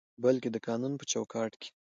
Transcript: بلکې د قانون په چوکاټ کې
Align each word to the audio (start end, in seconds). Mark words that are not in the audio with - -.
بلکې 0.23 0.49
د 0.51 0.57
قانون 0.67 0.93
په 0.97 1.05
چوکاټ 1.11 1.51
کې 1.61 1.69